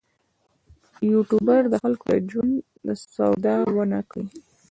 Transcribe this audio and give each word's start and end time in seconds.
یوټوبر 1.11 1.61
دې 1.67 1.69
د 1.71 1.75
خلکو 1.83 2.05
له 2.11 2.17
ژوند 2.29 2.53
سودا 3.15 3.55
ونه 3.75 3.99
کړي. 4.11 4.25